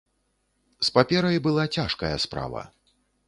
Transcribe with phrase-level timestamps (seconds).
[0.87, 2.61] З паперай была цяжкая справа.